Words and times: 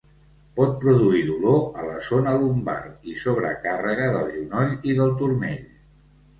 Pot 0.59 0.71
produir 0.85 1.19
dolor 1.27 1.59
a 1.81 1.85
la 1.89 1.99
zona 2.07 2.33
lumbar 2.45 2.79
i 3.13 3.15
sobrecàrrega 3.27 4.11
del 4.19 4.35
genoll 4.41 4.77
i 4.93 4.99
del 5.03 5.17
turmell. 5.23 5.65